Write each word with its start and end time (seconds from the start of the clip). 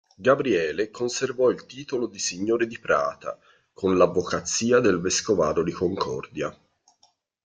Gabriele 0.17 0.89
conservò 0.89 1.49
il 1.51 1.67
titolo 1.67 2.07
di 2.07 2.17
signore 2.17 2.65
di 2.65 2.79
Prata, 2.79 3.37
con 3.71 3.97
l’avvocazia 3.97 4.79
del 4.79 4.99
Vescovado 4.99 5.61
di 5.61 5.71
Concordia. 5.71 6.59